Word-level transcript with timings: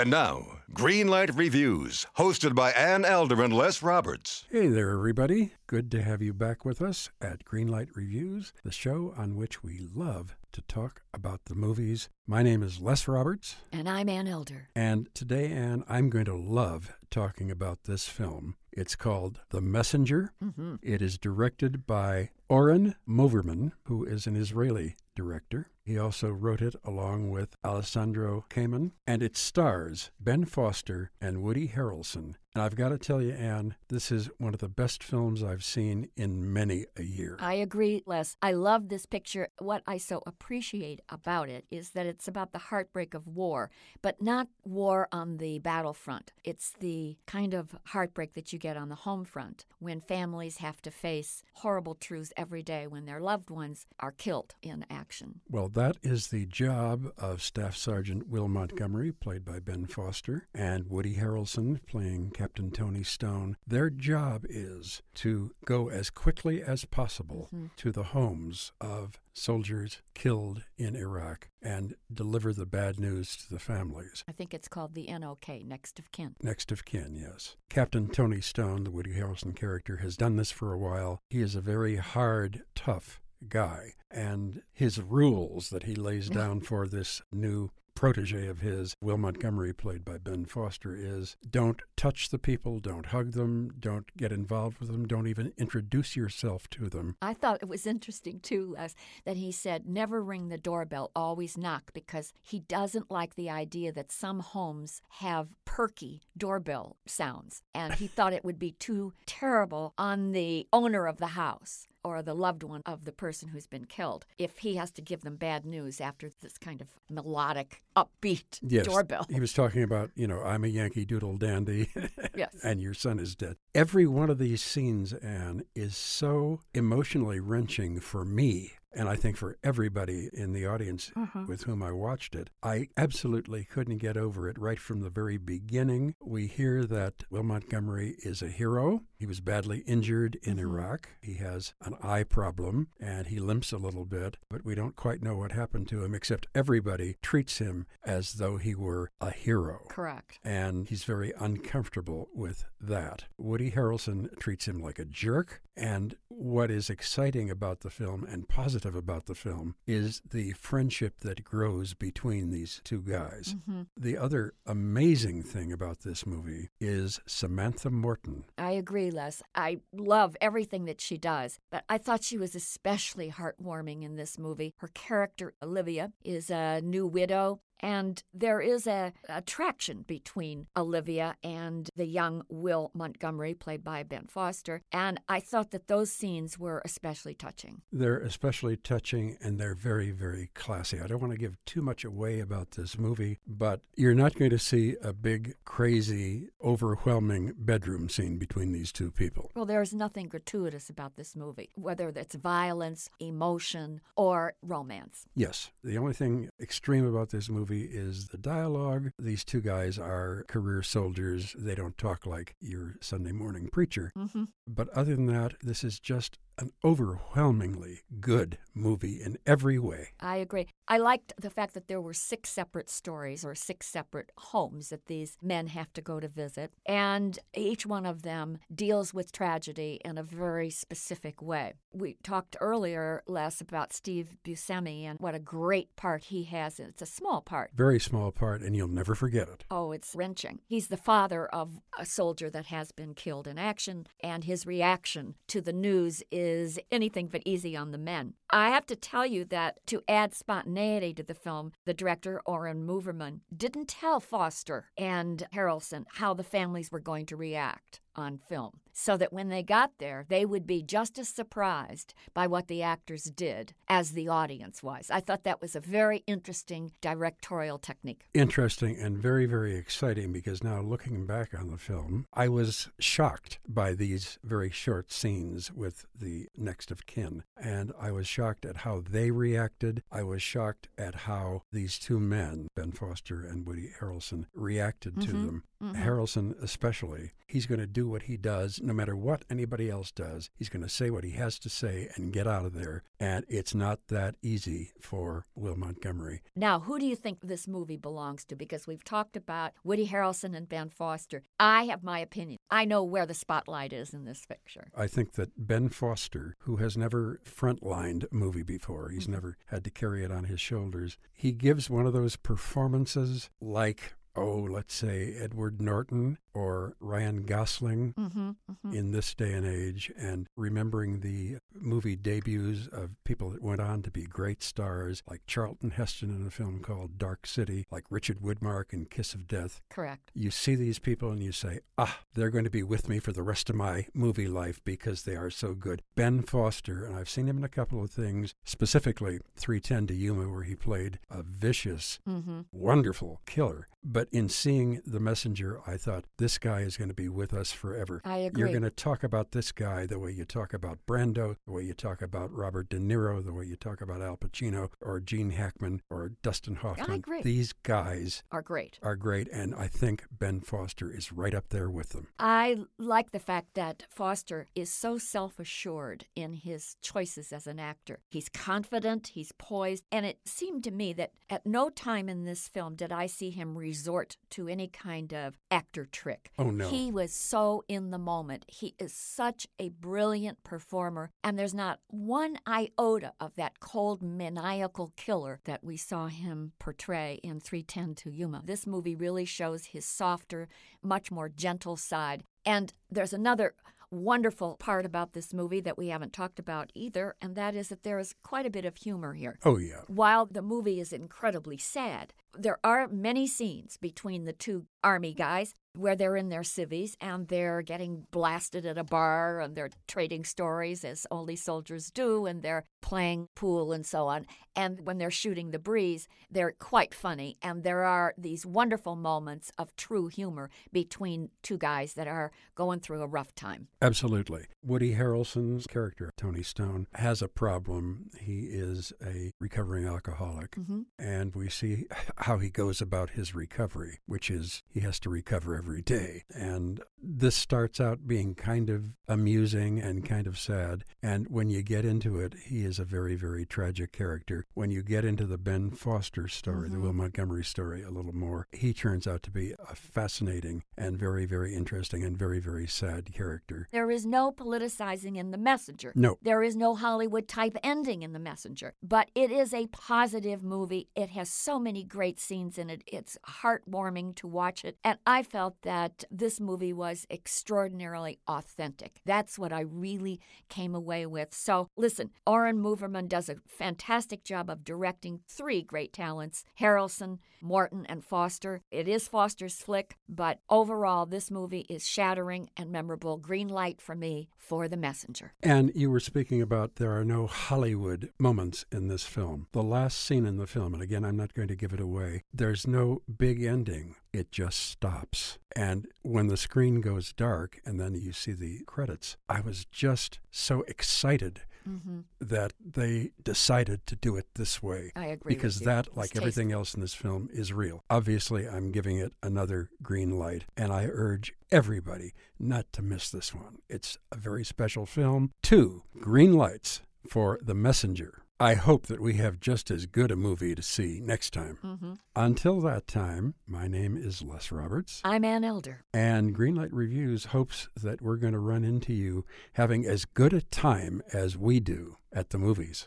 And 0.00 0.10
now, 0.10 0.46
Greenlight 0.72 1.36
Reviews, 1.36 2.06
hosted 2.16 2.54
by 2.54 2.70
Ann 2.70 3.04
Elder 3.04 3.42
and 3.42 3.52
Les 3.52 3.82
Roberts. 3.82 4.46
Hey 4.50 4.68
there, 4.68 4.92
everybody. 4.92 5.52
Good 5.66 5.90
to 5.90 6.02
have 6.02 6.22
you 6.22 6.32
back 6.32 6.64
with 6.64 6.80
us 6.80 7.10
at 7.20 7.44
Greenlight 7.44 7.94
Reviews, 7.94 8.54
the 8.64 8.72
show 8.72 9.12
on 9.14 9.36
which 9.36 9.62
we 9.62 9.78
love 9.94 10.36
to 10.52 10.62
talk 10.62 11.02
about 11.12 11.44
the 11.44 11.54
movies. 11.54 12.08
My 12.26 12.42
name 12.42 12.62
is 12.62 12.80
Les 12.80 13.06
Roberts. 13.06 13.56
And 13.72 13.90
I'm 13.90 14.08
Ann 14.08 14.26
Elder. 14.26 14.70
And 14.74 15.14
today, 15.14 15.50
Ann, 15.52 15.84
I'm 15.86 16.08
going 16.08 16.24
to 16.24 16.34
love 16.34 16.96
talking 17.10 17.50
about 17.50 17.84
this 17.84 18.08
film. 18.08 18.56
It's 18.72 18.96
called 18.96 19.40
The 19.50 19.60
Messenger. 19.60 20.32
Mm-hmm. 20.42 20.76
It 20.82 21.02
is 21.02 21.18
directed 21.18 21.86
by 21.86 22.30
Oren 22.50 22.96
Moverman, 23.08 23.70
who 23.84 24.04
is 24.04 24.26
an 24.26 24.34
Israeli 24.34 24.96
director. 25.14 25.68
He 25.84 25.96
also 25.96 26.30
wrote 26.30 26.60
it 26.60 26.74
along 26.82 27.30
with 27.30 27.54
Alessandro 27.64 28.44
Camon, 28.48 28.90
and 29.06 29.22
it 29.22 29.36
stars 29.36 30.10
Ben 30.18 30.44
Foster 30.44 31.12
and 31.20 31.44
Woody 31.44 31.68
Harrelson. 31.68 32.34
And 32.54 32.64
I've 32.64 32.74
got 32.74 32.88
to 32.88 32.98
tell 32.98 33.22
you, 33.22 33.32
Ann, 33.32 33.76
this 33.88 34.10
is 34.10 34.28
one 34.38 34.54
of 34.54 34.60
the 34.60 34.68
best 34.68 35.04
films 35.04 35.40
I've 35.42 35.62
seen 35.62 36.08
in 36.16 36.52
many 36.52 36.84
a 36.96 37.02
year. 37.04 37.36
I 37.38 37.54
agree, 37.54 38.02
Les. 38.06 38.36
I 38.42 38.52
love 38.52 38.88
this 38.88 39.06
picture. 39.06 39.48
What 39.58 39.84
I 39.86 39.98
so 39.98 40.20
appreciate 40.26 41.00
about 41.08 41.48
it 41.48 41.64
is 41.70 41.90
that 41.90 42.06
it's 42.06 42.26
about 42.26 42.52
the 42.52 42.58
heartbreak 42.58 43.14
of 43.14 43.28
war, 43.28 43.70
but 44.02 44.20
not 44.20 44.48
war 44.64 45.06
on 45.12 45.36
the 45.36 45.60
battlefront. 45.60 46.32
It's 46.42 46.72
the 46.80 47.18
kind 47.26 47.54
of 47.54 47.76
heartbreak 47.86 48.34
that 48.34 48.52
you 48.52 48.58
get 48.58 48.76
on 48.76 48.88
the 48.88 48.96
home 48.96 49.24
front 49.24 49.64
when 49.78 50.00
families 50.00 50.56
have 50.56 50.82
to 50.82 50.90
face 50.90 51.44
horrible 51.54 51.94
truths 51.94 52.32
every 52.36 52.64
day 52.64 52.88
when 52.88 53.06
their 53.06 53.20
loved 53.20 53.50
ones 53.50 53.86
are 54.00 54.12
killed 54.12 54.54
in 54.60 54.84
action. 54.90 55.40
Well, 55.48 55.68
that 55.68 55.98
is 56.02 56.28
the 56.28 56.46
job 56.46 57.12
of 57.16 57.42
Staff 57.42 57.76
Sergeant 57.76 58.28
Will 58.28 58.48
Montgomery, 58.48 59.12
played 59.12 59.44
by 59.44 59.60
Ben 59.60 59.86
Foster, 59.86 60.48
and 60.52 60.90
Woody 60.90 61.14
Harrelson, 61.14 61.78
playing 61.86 62.30
Captain 62.40 62.70
Tony 62.70 63.02
Stone. 63.02 63.54
Their 63.66 63.90
job 63.90 64.46
is 64.48 65.02
to 65.16 65.50
go 65.66 65.90
as 65.90 66.08
quickly 66.08 66.62
as 66.62 66.86
possible 66.86 67.48
Mm-hmm. 67.54 67.66
to 67.76 67.92
the 67.92 68.02
homes 68.02 68.72
of 68.80 69.20
soldiers 69.34 70.00
killed 70.14 70.62
in 70.78 70.96
Iraq 70.96 71.48
and 71.62 71.94
deliver 72.12 72.52
the 72.54 72.64
bad 72.64 72.98
news 72.98 73.36
to 73.36 73.50
the 73.52 73.58
families. 73.58 74.24
I 74.26 74.32
think 74.32 74.54
it's 74.54 74.68
called 74.68 74.94
the 74.94 75.06
NOK, 75.12 75.48
next 75.66 75.98
of 75.98 76.10
kin. 76.12 76.34
Next 76.42 76.72
of 76.72 76.84
kin, 76.86 77.14
yes. 77.14 77.56
Captain 77.68 78.08
Tony 78.08 78.40
Stone, 78.40 78.84
the 78.84 78.90
Woody 78.90 79.12
Harrelson 79.12 79.54
character, 79.54 79.98
has 79.98 80.16
done 80.16 80.36
this 80.36 80.50
for 80.50 80.72
a 80.72 80.78
while. 80.78 81.20
He 81.28 81.42
is 81.42 81.54
a 81.54 81.60
very 81.60 81.96
hard, 81.96 82.62
tough 82.74 83.20
guy, 83.48 83.92
and 84.10 84.62
his 84.72 84.98
rules 85.00 85.68
that 85.70 85.82
he 85.84 85.94
lays 85.94 86.28
down 86.30 86.60
for 86.70 86.86
this 86.88 87.20
new 87.32 87.70
protege 88.00 88.46
of 88.46 88.60
his, 88.60 88.96
Will 89.02 89.18
Montgomery, 89.18 89.74
played 89.74 90.06
by 90.06 90.16
Ben 90.16 90.46
Foster, 90.46 90.96
is 90.96 91.36
don't 91.50 91.82
touch 91.98 92.30
the 92.30 92.38
people, 92.38 92.78
don't 92.78 93.04
hug 93.04 93.32
them, 93.32 93.74
don't 93.78 94.06
get 94.16 94.32
involved 94.32 94.78
with 94.80 94.90
them, 94.90 95.06
don't 95.06 95.26
even 95.26 95.52
introduce 95.58 96.16
yourself 96.16 96.66
to 96.70 96.88
them. 96.88 97.14
I 97.20 97.34
thought 97.34 97.58
it 97.60 97.68
was 97.68 97.86
interesting 97.86 98.40
too, 98.40 98.74
Les, 98.74 98.94
that 99.26 99.36
he 99.36 99.52
said 99.52 99.86
never 99.86 100.22
ring 100.22 100.48
the 100.48 100.56
doorbell, 100.56 101.10
always 101.14 101.58
knock, 101.58 101.92
because 101.92 102.32
he 102.42 102.60
doesn't 102.60 103.10
like 103.10 103.34
the 103.34 103.50
idea 103.50 103.92
that 103.92 104.10
some 104.10 104.40
homes 104.40 105.02
have 105.18 105.48
perky 105.66 106.22
doorbell 106.38 106.96
sounds. 107.04 107.60
And 107.74 107.92
he 107.92 108.06
thought 108.06 108.32
it 108.32 108.46
would 108.46 108.58
be 108.58 108.72
too 108.72 109.12
terrible 109.26 109.92
on 109.98 110.32
the 110.32 110.66
owner 110.72 111.06
of 111.06 111.18
the 111.18 111.26
house 111.26 111.86
or 112.04 112.22
the 112.22 112.34
loved 112.34 112.62
one 112.62 112.82
of 112.86 113.04
the 113.04 113.12
person 113.12 113.48
who's 113.48 113.66
been 113.66 113.84
killed 113.84 114.24
if 114.38 114.58
he 114.58 114.76
has 114.76 114.90
to 114.92 115.02
give 115.02 115.20
them 115.22 115.36
bad 115.36 115.64
news 115.64 116.00
after 116.00 116.30
this 116.40 116.56
kind 116.58 116.80
of 116.80 116.88
melodic, 117.10 117.82
upbeat 117.96 118.58
Yes, 118.62 118.86
doorbell. 118.86 119.26
He 119.28 119.40
was 119.40 119.52
talking 119.52 119.82
about, 119.82 120.10
you 120.14 120.26
know, 120.26 120.40
I'm 120.42 120.64
a 120.64 120.68
Yankee 120.68 121.04
Doodle 121.04 121.36
dandy, 121.36 121.88
Yes. 122.34 122.54
and 122.64 122.80
your 122.80 122.94
son 122.94 123.18
is 123.18 123.34
dead. 123.34 123.56
Every 123.74 124.06
one 124.06 124.30
of 124.30 124.38
these 124.38 124.62
scenes, 124.62 125.12
Ann, 125.12 125.64
is 125.74 125.96
so 125.96 126.60
emotionally 126.74 127.40
wrenching 127.40 128.00
for 128.00 128.24
me. 128.24 128.72
And 128.92 129.08
I 129.08 129.14
think 129.14 129.36
for 129.36 129.56
everybody 129.62 130.28
in 130.32 130.52
the 130.52 130.66
audience 130.66 131.12
Uh-huh. 131.14 131.44
with 131.46 131.62
whom 131.62 131.80
I 131.80 131.92
watched 131.92 132.34
it, 132.34 132.50
I 132.62 132.88
absolutely 132.96 133.62
couldn't 133.64 133.98
get 133.98 134.16
over 134.16 134.48
it 134.48 134.58
right 134.58 134.80
from 134.80 135.00
the 135.00 135.10
very 135.10 135.36
beginning. 135.36 136.14
We 136.20 136.48
hear 136.48 136.84
that 136.86 137.22
Will 137.30 137.44
Montgomery 137.44 138.16
is 138.24 138.42
a 138.42 138.48
hero. 138.48 139.02
He 139.20 139.26
was 139.26 139.40
badly 139.40 139.80
injured 139.80 140.38
in 140.42 140.58
Iraq. 140.58 141.10
He 141.20 141.34
has 141.34 141.74
an 141.82 141.94
eye 142.02 142.22
problem 142.22 142.88
and 142.98 143.26
he 143.26 143.38
limps 143.38 143.70
a 143.70 143.76
little 143.76 144.06
bit, 144.06 144.38
but 144.48 144.64
we 144.64 144.74
don't 144.74 144.96
quite 144.96 145.22
know 145.22 145.36
what 145.36 145.52
happened 145.52 145.88
to 145.88 146.02
him, 146.02 146.14
except 146.14 146.46
everybody 146.54 147.16
treats 147.20 147.58
him 147.58 147.86
as 148.02 148.32
though 148.32 148.56
he 148.56 148.74
were 148.74 149.10
a 149.20 149.30
hero. 149.30 149.82
Correct. 149.90 150.38
And 150.42 150.88
he's 150.88 151.04
very 151.04 151.34
uncomfortable 151.38 152.30
with 152.34 152.64
that. 152.80 153.24
Woody 153.36 153.72
Harrelson 153.72 154.34
treats 154.38 154.66
him 154.66 154.80
like 154.80 154.98
a 154.98 155.04
jerk. 155.04 155.60
And 155.76 156.16
what 156.28 156.70
is 156.70 156.88
exciting 156.90 157.50
about 157.50 157.80
the 157.80 157.90
film 157.90 158.24
and 158.24 158.48
positive 158.48 158.94
about 158.94 159.26
the 159.26 159.34
film 159.34 159.74
is 159.86 160.22
the 160.30 160.52
friendship 160.52 161.20
that 161.20 161.44
grows 161.44 161.92
between 161.94 162.50
these 162.50 162.80
two 162.84 163.02
guys. 163.02 163.54
Mm-hmm. 163.58 163.82
The 163.96 164.16
other 164.16 164.54
amazing 164.66 165.42
thing 165.42 165.72
about 165.72 166.00
this 166.00 166.26
movie 166.26 166.70
is 166.80 167.20
Samantha 167.26 167.90
Morton. 167.90 168.44
I 168.58 168.72
agree, 168.72 169.09
I 169.54 169.80
love 169.92 170.36
everything 170.40 170.84
that 170.86 171.00
she 171.00 171.16
does, 171.18 171.58
but 171.70 171.84
I 171.88 171.98
thought 171.98 172.24
she 172.24 172.38
was 172.38 172.54
especially 172.54 173.30
heartwarming 173.30 174.02
in 174.02 174.16
this 174.16 174.38
movie. 174.38 174.74
Her 174.78 174.88
character, 174.88 175.54
Olivia, 175.62 176.12
is 176.24 176.50
a 176.50 176.80
new 176.80 177.06
widow. 177.06 177.60
And 177.80 178.22
there 178.32 178.60
is 178.60 178.86
a 178.86 179.12
attraction 179.28 180.04
between 180.06 180.66
Olivia 180.76 181.36
and 181.42 181.88
the 181.96 182.06
young 182.06 182.44
Will 182.48 182.90
Montgomery, 182.94 183.54
played 183.54 183.82
by 183.82 184.02
Ben 184.02 184.26
Foster. 184.28 184.82
And 184.92 185.20
I 185.28 185.40
thought 185.40 185.70
that 185.70 185.88
those 185.88 186.12
scenes 186.12 186.58
were 186.58 186.82
especially 186.84 187.34
touching. 187.34 187.82
They're 187.92 188.20
especially 188.20 188.76
touching 188.76 189.36
and 189.40 189.58
they're 189.58 189.74
very, 189.74 190.10
very 190.10 190.50
classy. 190.54 191.00
I 191.00 191.06
don't 191.06 191.20
want 191.20 191.32
to 191.32 191.38
give 191.38 191.56
too 191.64 191.82
much 191.82 192.04
away 192.04 192.40
about 192.40 192.72
this 192.72 192.98
movie, 192.98 193.38
but 193.46 193.80
you're 193.96 194.14
not 194.14 194.34
going 194.34 194.50
to 194.50 194.58
see 194.58 194.96
a 195.02 195.12
big, 195.12 195.54
crazy, 195.64 196.48
overwhelming 196.62 197.54
bedroom 197.56 198.08
scene 198.08 198.38
between 198.38 198.72
these 198.72 198.92
two 198.92 199.10
people. 199.10 199.50
Well, 199.54 199.66
there 199.66 199.82
is 199.82 199.94
nothing 199.94 200.28
gratuitous 200.28 200.90
about 200.90 201.16
this 201.16 201.34
movie, 201.34 201.70
whether 201.74 202.08
it's 202.10 202.34
violence, 202.34 203.08
emotion, 203.18 204.00
or 204.16 204.54
romance. 204.62 205.26
Yes, 205.34 205.70
the 205.82 205.98
only 205.98 206.12
thing 206.12 206.50
extreme 206.60 207.06
about 207.06 207.30
this 207.30 207.48
movie 207.48 207.69
is 207.78 208.28
the 208.28 208.38
dialogue. 208.38 209.12
These 209.18 209.44
two 209.44 209.60
guys 209.60 209.98
are 209.98 210.44
career 210.48 210.82
soldiers. 210.82 211.54
They 211.58 211.74
don't 211.74 211.96
talk 211.96 212.26
like 212.26 212.54
your 212.60 212.96
Sunday 213.00 213.32
morning 213.32 213.68
preacher. 213.72 214.12
Mm-hmm. 214.16 214.44
But 214.66 214.88
other 214.90 215.16
than 215.16 215.26
that, 215.26 215.54
this 215.62 215.84
is 215.84 215.98
just 215.98 216.38
an 216.60 216.72
overwhelmingly 216.84 218.00
good 218.20 218.58
movie 218.74 219.20
in 219.20 219.38
every 219.46 219.78
way. 219.78 220.08
I 220.20 220.36
agree. 220.36 220.68
I 220.86 220.98
liked 220.98 221.32
the 221.40 221.50
fact 221.50 221.74
that 221.74 221.88
there 221.88 222.00
were 222.00 222.14
six 222.14 222.50
separate 222.50 222.90
stories 222.90 223.44
or 223.44 223.54
six 223.54 223.86
separate 223.86 224.30
homes 224.36 224.90
that 224.90 225.06
these 225.06 225.36
men 225.42 225.68
have 225.68 225.92
to 225.94 226.00
go 226.02 226.20
to 226.20 226.28
visit, 226.28 226.72
and 226.86 227.38
each 227.54 227.86
one 227.86 228.06
of 228.06 228.22
them 228.22 228.58
deals 228.74 229.14
with 229.14 229.32
tragedy 229.32 230.00
in 230.04 230.18
a 230.18 230.22
very 230.22 230.70
specific 230.70 231.40
way. 231.40 231.74
We 231.92 232.16
talked 232.22 232.56
earlier, 232.60 233.22
Les, 233.26 233.60
about 233.60 233.92
Steve 233.92 234.36
Buscemi 234.44 235.04
and 235.04 235.18
what 235.18 235.34
a 235.34 235.40
great 235.40 235.94
part 235.96 236.24
he 236.24 236.44
has. 236.44 236.78
It's 236.78 237.02
a 237.02 237.06
small 237.06 237.40
part. 237.40 237.70
Very 237.74 238.00
small 238.00 238.30
part, 238.30 238.62
and 238.62 238.76
you'll 238.76 238.88
never 238.88 239.14
forget 239.14 239.48
it. 239.48 239.64
Oh, 239.70 239.92
it's 239.92 240.14
wrenching. 240.14 240.60
He's 240.66 240.88
the 240.88 240.96
father 240.96 241.46
of 241.46 241.80
a 241.98 242.06
soldier 242.06 242.50
that 242.50 242.66
has 242.66 242.92
been 242.92 243.14
killed 243.14 243.46
in 243.46 243.58
action, 243.58 244.06
and 244.22 244.44
his 244.44 244.66
reaction 244.66 245.36
to 245.48 245.60
the 245.60 245.72
news 245.72 246.22
is 246.30 246.49
anything 246.90 247.28
but 247.28 247.42
easy 247.44 247.76
on 247.76 247.90
the 247.90 247.98
men. 247.98 248.34
I 248.52 248.70
have 248.70 248.86
to 248.86 248.96
tell 248.96 249.24
you 249.24 249.44
that 249.46 249.86
to 249.86 250.02
add 250.08 250.34
spontaneity 250.34 251.14
to 251.14 251.22
the 251.22 251.34
film, 251.34 251.72
the 251.84 251.94
director, 251.94 252.42
Oren 252.46 252.86
Moverman, 252.86 253.40
didn't 253.56 253.88
tell 253.88 254.18
Foster 254.18 254.90
and 254.96 255.46
Harrelson 255.54 256.04
how 256.14 256.34
the 256.34 256.42
families 256.42 256.90
were 256.90 257.00
going 257.00 257.26
to 257.26 257.36
react 257.36 258.00
on 258.16 258.38
film. 258.38 258.80
So 258.92 259.16
that 259.16 259.32
when 259.32 259.48
they 259.48 259.62
got 259.62 259.92
there, 259.98 260.26
they 260.28 260.44
would 260.44 260.66
be 260.66 260.82
just 260.82 261.18
as 261.18 261.28
surprised 261.28 262.12
by 262.34 262.48
what 262.48 262.66
the 262.66 262.82
actors 262.82 263.24
did 263.24 263.72
as 263.88 264.10
the 264.10 264.28
audience 264.28 264.82
was. 264.82 265.10
I 265.10 265.20
thought 265.20 265.44
that 265.44 265.62
was 265.62 265.76
a 265.76 265.80
very 265.80 266.24
interesting 266.26 266.92
directorial 267.00 267.78
technique. 267.78 268.24
Interesting 268.34 268.98
and 268.98 269.16
very, 269.16 269.46
very 269.46 269.76
exciting 269.76 270.32
because 270.32 270.62
now 270.62 270.80
looking 270.80 271.24
back 271.24 271.54
on 271.56 271.70
the 271.70 271.78
film, 271.78 272.26
I 272.34 272.48
was 272.48 272.90
shocked 272.98 273.60
by 273.66 273.94
these 273.94 274.38
very 274.42 274.70
short 274.70 275.12
scenes 275.12 275.72
with 275.72 276.04
the 276.14 276.48
next 276.56 276.90
of 276.90 277.06
kin. 277.06 277.44
And 277.56 277.92
I 277.98 278.10
was 278.10 278.26
shocked 278.26 278.39
shocked 278.40 278.64
at 278.64 278.78
how 278.78 279.02
they 279.06 279.30
reacted. 279.30 280.02
I 280.10 280.22
was 280.22 280.40
shocked 280.42 280.88
at 280.96 281.14
how 281.26 281.60
these 281.72 281.98
two 281.98 282.18
men, 282.18 282.68
Ben 282.74 282.90
Foster 282.90 283.42
and 283.42 283.66
Woody 283.66 283.90
Harrelson, 284.00 284.46
reacted 284.54 285.20
to 285.20 285.28
Mhm. 285.28 285.44
them. 285.46 285.64
Mhm. 285.82 285.94
Harrelson, 285.96 286.62
especially, 286.62 287.32
he's 287.46 287.66
going 287.66 287.80
to 287.80 287.86
do 287.86 288.06
what 288.08 288.22
he 288.22 288.36
does 288.36 288.80
no 288.82 288.92
matter 288.92 289.16
what 289.16 289.44
anybody 289.50 289.88
else 289.90 290.10
does. 290.10 290.50
He's 290.54 290.68
going 290.68 290.82
to 290.82 290.88
say 290.90 291.10
what 291.10 291.24
he 291.24 291.30
has 291.32 291.58
to 291.60 291.68
say 291.70 292.10
and 292.16 292.32
get 292.32 292.46
out 292.46 292.64
of 292.66 292.74
there. 292.74 293.02
And 293.18 293.44
it's 293.48 293.74
not 293.74 294.06
that 294.08 294.36
easy 294.42 294.92
for 295.00 295.44
Will 295.54 295.76
Montgomery. 295.76 296.42
Now, 296.54 296.80
who 296.80 296.98
do 296.98 297.06
you 297.06 297.16
think 297.16 297.40
this 297.40 297.66
movie 297.66 297.96
belongs 297.96 298.44
to? 298.46 298.56
Because 298.56 298.86
we've 298.86 299.04
talked 299.04 299.36
about 299.36 299.72
Woody 299.84 300.08
Harrelson 300.08 300.54
and 300.54 300.68
Ben 300.68 300.90
Foster. 300.90 301.42
I 301.58 301.84
have 301.84 302.02
my 302.02 302.18
opinion. 302.20 302.58
I 302.70 302.84
know 302.84 303.02
where 303.02 303.26
the 303.26 303.34
spotlight 303.34 303.92
is 303.92 304.12
in 304.14 304.24
this 304.24 304.44
picture. 304.46 304.88
I 304.94 305.06
think 305.06 305.32
that 305.32 305.66
Ben 305.66 305.88
Foster, 305.88 306.56
who 306.60 306.76
has 306.76 306.96
never 306.96 307.40
frontlined 307.44 308.29
movie 308.30 308.62
before, 308.62 309.08
he's 309.10 309.24
mm-hmm. 309.24 309.32
never 309.32 309.56
had 309.66 309.84
to 309.84 309.90
carry 309.90 310.24
it 310.24 310.30
on 310.30 310.44
his 310.44 310.60
shoulders, 310.60 311.16
he 311.32 311.52
gives 311.52 311.90
one 311.90 312.06
of 312.06 312.12
those 312.12 312.36
performances 312.36 313.50
like, 313.60 314.14
oh, 314.36 314.66
let's 314.70 314.94
say 314.94 315.34
Edward 315.38 315.80
Norton 315.80 316.38
or 316.54 316.94
Ryan 317.00 317.42
Gosling 317.44 318.14
Mm-hmm, 318.18 318.50
mm-hmm. 318.50 318.92
in 318.92 319.12
this 319.12 319.34
day 319.34 319.52
and 319.52 319.66
age, 319.66 320.12
and 320.18 320.46
remembering 320.56 321.20
the 321.20 321.58
movie 321.74 322.16
debuts 322.16 322.86
of 322.88 323.10
people 323.24 323.50
that 323.50 323.62
went 323.62 323.80
on 323.80 324.02
to 324.02 324.10
be 324.10 324.24
great 324.24 324.62
stars, 324.62 325.22
like 325.28 325.42
Charlton 325.46 325.90
Heston 325.90 326.30
in 326.30 326.46
a 326.46 326.50
film 326.50 326.80
called 326.80 327.18
Dark 327.18 327.46
City, 327.46 327.86
like 327.90 328.04
Richard 328.10 328.40
Widmark 328.40 328.92
in 328.92 329.06
Kiss 329.06 329.34
of 329.34 329.46
Death. 329.46 329.80
Correct. 329.90 330.30
You 330.34 330.50
see 330.50 330.74
these 330.74 330.98
people 330.98 331.30
and 331.30 331.42
you 331.42 331.52
say, 331.52 331.80
ah, 331.98 332.20
they're 332.34 332.50
going 332.50 332.64
to 332.64 332.70
be 332.70 332.82
with 332.82 333.08
me 333.08 333.18
for 333.18 333.32
the 333.32 333.42
rest 333.42 333.68
of 333.70 333.76
my 333.76 334.06
movie 334.14 334.48
life 334.48 334.80
because 334.84 335.22
they 335.22 335.36
are 335.36 335.50
so 335.50 335.74
good. 335.74 336.02
Ben 336.16 336.42
Foster, 336.42 337.04
and 337.04 337.16
I've 337.16 337.28
seen 337.30 337.46
him 337.48 337.58
in 337.58 337.64
a 337.64 337.68
couple 337.68 338.02
of 338.02 338.10
things, 338.10 338.54
specifically 338.64 339.38
310 339.56 340.06
to 340.08 340.14
Yuma, 340.14 340.48
where 340.50 340.62
he 340.64 340.74
played 340.74 341.18
a 341.30 341.42
vicious, 341.42 342.18
Mm-hmm. 342.28 342.60
wonderful 342.72 343.40
killer. 343.46 343.86
But 344.02 344.28
in 344.32 344.48
seeing 344.48 345.00
The 345.06 345.20
Messenger, 345.20 345.80
I 345.86 345.96
thought, 345.96 346.24
this 346.40 346.56
guy 346.56 346.80
is 346.80 346.96
going 346.96 347.08
to 347.08 347.14
be 347.14 347.28
with 347.28 347.52
us 347.52 347.70
forever. 347.70 348.22
I 348.24 348.38
agree. 348.38 348.60
You're 348.60 348.70
going 348.70 348.82
to 348.82 348.90
talk 348.90 349.22
about 349.22 349.52
this 349.52 349.72
guy 349.72 350.06
the 350.06 350.18
way 350.18 350.32
you 350.32 350.46
talk 350.46 350.72
about 350.72 350.98
Brando, 351.06 351.56
the 351.66 351.72
way 351.72 351.82
you 351.82 351.92
talk 351.92 352.22
about 352.22 352.50
Robert 352.50 352.88
De 352.88 352.98
Niro, 352.98 353.44
the 353.44 353.52
way 353.52 353.66
you 353.66 353.76
talk 353.76 354.00
about 354.00 354.22
Al 354.22 354.38
Pacino 354.38 354.88
or 355.02 355.20
Gene 355.20 355.50
Hackman 355.50 356.00
or 356.08 356.32
Dustin 356.42 356.76
Hoffman. 356.76 357.10
I 357.10 357.14
agree. 357.16 357.42
These 357.42 357.74
guys 357.74 358.42
Are 358.50 358.62
great. 358.62 358.98
are 359.02 359.16
great, 359.16 359.48
and 359.52 359.74
I 359.74 359.86
think 359.86 360.24
Ben 360.32 360.60
Foster 360.60 361.12
is 361.12 361.30
right 361.30 361.54
up 361.54 361.68
there 361.68 361.90
with 361.90 362.10
them. 362.10 362.28
I 362.38 362.84
like 362.98 363.32
the 363.32 363.38
fact 363.38 363.74
that 363.74 364.04
Foster 364.08 364.66
is 364.74 364.90
so 364.90 365.18
self 365.18 365.58
assured 365.58 366.24
in 366.34 366.54
his 366.54 366.96
choices 367.02 367.52
as 367.52 367.66
an 367.66 367.78
actor. 367.78 368.20
He's 368.30 368.48
confident, 368.48 369.32
he's 369.34 369.52
poised, 369.52 370.04
and 370.10 370.24
it 370.24 370.38
seemed 370.46 370.84
to 370.84 370.90
me 370.90 371.12
that 371.12 371.32
at 371.50 371.66
no 371.66 371.90
time 371.90 372.30
in 372.30 372.44
this 372.44 372.66
film 372.66 372.94
did 372.96 373.12
I 373.12 373.26
see 373.26 373.50
him 373.50 373.76
resort 373.76 374.38
to 374.52 374.68
any 374.68 374.88
kind 374.88 375.34
of 375.34 375.58
actor 375.70 376.06
trick. 376.06 376.29
Oh, 376.58 376.70
no. 376.70 376.88
He 376.88 377.10
was 377.10 377.32
so 377.32 377.84
in 377.88 378.10
the 378.10 378.18
moment. 378.18 378.64
He 378.68 378.94
is 378.98 379.12
such 379.12 379.66
a 379.78 379.88
brilliant 379.88 380.62
performer, 380.64 381.30
and 381.42 381.58
there's 381.58 381.74
not 381.74 382.00
one 382.08 382.58
iota 382.66 383.32
of 383.40 383.54
that 383.56 383.80
cold, 383.80 384.22
maniacal 384.22 385.12
killer 385.16 385.60
that 385.64 385.82
we 385.82 385.96
saw 385.96 386.26
him 386.26 386.72
portray 386.78 387.40
in 387.42 387.60
310 387.60 388.14
to 388.16 388.30
Yuma. 388.30 388.62
This 388.64 388.86
movie 388.86 389.16
really 389.16 389.44
shows 389.44 389.86
his 389.86 390.04
softer, 390.04 390.68
much 391.02 391.30
more 391.30 391.48
gentle 391.48 391.96
side. 391.96 392.44
And 392.64 392.92
there's 393.10 393.32
another 393.32 393.74
wonderful 394.10 394.76
part 394.76 395.06
about 395.06 395.32
this 395.32 395.54
movie 395.54 395.80
that 395.80 395.96
we 395.96 396.08
haven't 396.08 396.32
talked 396.32 396.58
about 396.58 396.90
either, 396.94 397.36
and 397.40 397.54
that 397.54 397.74
is 397.74 397.88
that 397.88 398.02
there 398.02 398.18
is 398.18 398.34
quite 398.42 398.66
a 398.66 398.70
bit 398.70 398.84
of 398.84 398.96
humor 398.96 399.34
here. 399.34 399.58
Oh, 399.64 399.78
yeah. 399.78 400.00
While 400.08 400.46
the 400.46 400.62
movie 400.62 401.00
is 401.00 401.12
incredibly 401.12 401.78
sad, 401.78 402.34
there 402.58 402.78
are 402.82 403.06
many 403.06 403.46
scenes 403.46 403.96
between 403.96 404.44
the 404.44 404.52
two 404.52 404.86
army 405.04 405.32
guys 405.32 405.74
where 406.00 406.16
they're 406.16 406.36
in 406.36 406.48
their 406.48 406.62
civvies 406.64 407.16
and 407.20 407.48
they're 407.48 407.82
getting 407.82 408.26
blasted 408.30 408.86
at 408.86 408.98
a 408.98 409.04
bar 409.04 409.60
and 409.60 409.76
they're 409.76 409.90
trading 410.08 410.44
stories 410.44 411.04
as 411.04 411.26
only 411.30 411.56
soldiers 411.56 412.10
do 412.10 412.46
and 412.46 412.62
they're 412.62 412.84
playing 413.02 413.48
pool 413.54 413.92
and 413.92 414.06
so 414.06 414.26
on. 414.26 414.46
And 414.76 415.00
when 415.06 415.18
they're 415.18 415.30
shooting 415.30 415.70
the 415.72 415.78
breeze, 415.78 416.28
they're 416.50 416.72
quite 416.78 417.14
funny. 417.14 417.58
And 417.60 417.82
there 417.82 418.04
are 418.04 418.34
these 418.38 418.64
wonderful 418.64 419.16
moments 419.16 419.70
of 419.78 419.94
true 419.96 420.28
humor 420.28 420.70
between 420.92 421.50
two 421.62 421.76
guys 421.76 422.14
that 422.14 422.28
are 422.28 422.52
going 422.74 423.00
through 423.00 423.20
a 423.20 423.26
rough 423.26 423.54
time. 423.54 423.88
Absolutely. 424.00 424.66
Woody 424.82 425.14
Harrelson's 425.14 425.86
character, 425.86 426.30
Tony 426.36 426.62
Stone, 426.62 427.08
has 427.14 427.42
a 427.42 427.48
problem. 427.48 428.30
He 428.38 428.68
is 428.70 429.12
a 429.24 429.50
recovering 429.60 430.06
alcoholic. 430.06 430.76
Mhm. 430.76 431.04
And 431.18 431.54
we 431.54 431.68
see 431.68 432.06
how 432.38 432.58
he 432.58 432.70
goes 432.70 433.00
about 433.00 433.30
his 433.30 433.54
recovery, 433.54 434.20
which 434.26 434.50
is 434.50 434.82
he 434.88 435.00
has 435.00 435.18
to 435.20 435.30
recover 435.30 435.76
every 435.76 435.89
day. 435.98 436.44
And 436.54 437.02
this 437.22 437.56
starts 437.56 438.00
out 438.00 438.26
being 438.26 438.54
kind 438.54 438.90
of 438.90 439.10
amusing 439.28 440.00
and 440.00 440.24
kind 440.24 440.46
of 440.46 440.58
sad. 440.58 441.04
And 441.22 441.46
when 441.48 441.70
you 441.70 441.82
get 441.82 442.04
into 442.04 442.40
it, 442.40 442.54
he 442.66 442.84
is 442.84 442.98
a 442.98 443.04
very, 443.04 443.36
very 443.36 443.64
tragic 443.64 444.12
character. 444.12 444.66
When 444.74 444.90
you 444.90 445.02
get 445.02 445.24
into 445.24 445.46
the 445.46 445.58
Ben 445.58 445.90
Foster 445.90 446.48
story, 446.48 446.88
the 446.88 446.94
mm-hmm. 446.94 447.04
Will 447.04 447.12
Montgomery 447.12 447.64
story, 447.64 448.02
a 448.02 448.10
little 448.10 448.34
more, 448.34 448.66
he 448.72 448.92
turns 448.92 449.26
out 449.26 449.42
to 449.44 449.50
be 449.50 449.72
a 449.72 449.94
fascinating 449.94 450.82
and 450.96 451.18
very, 451.18 451.46
very 451.46 451.74
interesting 451.74 452.24
and 452.24 452.36
very, 452.36 452.58
very 452.58 452.86
sad 452.86 453.32
character. 453.32 453.88
There 453.92 454.10
is 454.10 454.26
no 454.26 454.50
politicizing 454.50 455.36
in 455.36 455.50
The 455.50 455.58
Messenger. 455.58 456.12
No. 456.14 456.38
There 456.42 456.62
is 456.62 456.76
no 456.76 456.94
Hollywood 456.94 457.48
type 457.48 457.76
ending 457.82 458.22
in 458.22 458.32
The 458.32 458.38
Messenger. 458.38 458.94
But 459.02 459.30
it 459.34 459.50
is 459.50 459.74
a 459.74 459.86
positive 459.88 460.62
movie. 460.62 461.08
It 461.14 461.30
has 461.30 461.50
so 461.50 461.78
many 461.78 462.04
great 462.04 462.40
scenes 462.40 462.78
in 462.78 462.90
it. 462.90 463.02
It's 463.06 463.38
heartwarming 463.62 464.36
to 464.36 464.46
watch 464.46 464.84
it. 464.84 464.96
And 465.04 465.18
I 465.26 465.42
felt 465.42 465.82
that 465.82 466.24
this 466.30 466.60
movie 466.60 466.92
was 466.92 467.09
extraordinarily 467.30 468.38
authentic. 468.48 469.20
That's 469.24 469.58
what 469.58 469.72
I 469.72 469.80
really 469.80 470.40
came 470.68 470.94
away 470.94 471.26
with. 471.26 471.54
So 471.54 471.88
listen, 471.96 472.30
Oren 472.46 472.78
Moverman 472.78 473.28
does 473.28 473.48
a 473.48 473.56
fantastic 473.66 474.44
job 474.44 474.70
of 474.70 474.84
directing 474.84 475.40
three 475.48 475.82
great 475.82 476.12
talents 476.12 476.64
Harrelson, 476.80 477.38
Morton, 477.60 478.06
and 478.08 478.24
Foster. 478.24 478.82
It 478.90 479.08
is 479.08 479.28
Foster's 479.28 479.76
flick, 479.76 480.16
but 480.28 480.60
overall, 480.68 481.26
this 481.26 481.50
movie 481.50 481.86
is 481.88 482.06
shattering 482.06 482.70
and 482.76 482.90
memorable. 482.90 483.36
Green 483.36 483.68
light 483.68 484.00
for 484.00 484.14
me 484.14 484.48
for 484.56 484.88
The 484.88 484.96
Messenger. 484.96 485.52
And 485.62 485.92
you 485.94 486.10
were 486.10 486.20
speaking 486.20 486.62
about 486.62 486.96
there 486.96 487.16
are 487.16 487.24
no 487.24 487.46
Hollywood 487.46 488.30
moments 488.38 488.84
in 488.92 489.08
this 489.08 489.24
film. 489.24 489.66
The 489.72 489.82
last 489.82 490.18
scene 490.18 490.46
in 490.46 490.56
the 490.56 490.66
film, 490.66 490.94
and 490.94 491.02
again, 491.02 491.24
I'm 491.24 491.36
not 491.36 491.54
going 491.54 491.68
to 491.68 491.76
give 491.76 491.92
it 491.92 492.00
away, 492.00 492.44
there's 492.52 492.86
no 492.86 493.22
big 493.38 493.62
ending. 493.62 494.14
It 494.32 494.52
just 494.52 494.78
stops. 494.78 495.58
And 495.74 496.06
when 496.22 496.46
the 496.46 496.56
screen 496.56 497.00
goes 497.00 497.32
dark 497.32 497.80
and 497.84 497.98
then 498.00 498.14
you 498.14 498.32
see 498.32 498.52
the 498.52 498.80
credits, 498.86 499.36
I 499.48 499.60
was 499.60 499.84
just 499.84 500.38
so 500.50 500.82
excited 500.82 501.62
Mm-hmm. 501.88 502.20
that 502.42 502.74
they 502.78 503.30
decided 503.42 504.06
to 504.06 504.14
do 504.14 504.36
it 504.36 504.44
this 504.54 504.82
way. 504.82 505.12
I 505.16 505.28
agree. 505.28 505.54
Because 505.54 505.80
that, 505.80 506.08
It's 506.08 506.16
like 506.16 506.26
tasty. 506.28 506.38
everything 506.40 506.72
else 506.72 506.92
in 506.92 507.00
this 507.00 507.14
film, 507.14 507.48
is 507.54 507.72
real. 507.72 508.04
Obviously, 508.10 508.68
I'm 508.68 508.92
giving 508.92 509.16
it 509.16 509.32
another 509.42 509.88
green 510.02 510.38
light, 510.38 510.66
and 510.76 510.92
I 510.92 511.06
urge 511.10 511.54
everybody 511.72 512.34
not 512.58 512.92
to 512.92 513.02
miss 513.02 513.30
this 513.30 513.54
one. 513.54 513.78
It's 513.88 514.18
a 514.30 514.36
very 514.36 514.62
special 514.62 515.06
film. 515.06 515.52
Two 515.62 516.02
green 516.20 516.52
lights 516.52 517.00
for 517.26 517.58
The 517.62 517.74
Messenger. 517.74 518.42
I 518.62 518.74
hope 518.74 519.06
that 519.06 519.22
we 519.22 519.34
have 519.34 519.58
just 519.58 519.90
as 519.90 520.04
good 520.04 520.30
a 520.30 520.36
movie 520.36 520.74
to 520.74 520.82
see 520.82 521.18
next 521.24 521.54
time. 521.54 521.78
Mm-hmm. 521.82 522.12
Until 522.36 522.82
that 522.82 523.06
time, 523.06 523.54
my 523.66 523.88
name 523.88 524.18
is 524.18 524.42
Les 524.42 524.70
Roberts, 524.70 525.22
I'm 525.24 525.46
Ann 525.46 525.64
Elder. 525.64 526.04
and 526.12 526.54
Greenlight 526.54 526.90
Reviews 526.92 527.46
hopes 527.46 527.88
that 528.02 528.20
we're 528.20 528.36
going 528.36 528.52
to 528.52 528.58
run 528.58 528.84
into 528.84 529.14
you 529.14 529.46
having 529.72 530.04
as 530.04 530.26
good 530.26 530.52
a 530.52 530.60
time 530.60 531.22
as 531.32 531.56
we 531.56 531.80
do 531.80 532.18
at 532.34 532.50
the 532.50 532.58
movies. 532.58 533.06